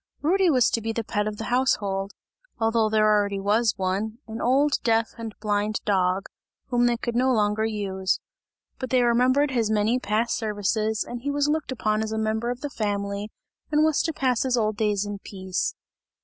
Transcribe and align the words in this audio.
Rudy 0.23 0.49
was 0.49 0.71
to 0.71 0.81
be 0.81 0.91
the 0.93 1.03
pet 1.03 1.27
of 1.27 1.37
the 1.37 1.43
household, 1.53 2.13
although 2.59 2.89
there 2.89 3.05
already 3.07 3.39
was 3.39 3.75
one, 3.77 4.17
an 4.27 4.41
old 4.41 4.79
deaf 4.83 5.13
and 5.19 5.35
blind 5.39 5.79
dog, 5.85 6.25
whom 6.69 6.87
they 6.87 6.97
could 6.97 7.15
no 7.15 7.31
longer 7.31 7.65
use; 7.65 8.19
but 8.79 8.89
they 8.89 9.03
remembered 9.03 9.51
his 9.51 9.69
many 9.69 9.99
past 9.99 10.35
services 10.35 11.03
and 11.03 11.21
he 11.21 11.29
was 11.29 11.49
looked 11.49 11.71
upon 11.71 12.01
as 12.01 12.11
a 12.11 12.17
member 12.17 12.49
of 12.49 12.61
the 12.61 12.69
family 12.71 13.29
and 13.71 13.83
was 13.83 14.01
to 14.01 14.11
pass 14.11 14.41
his 14.41 14.57
old 14.57 14.75
days 14.75 15.05
in 15.05 15.19
peace. 15.19 15.75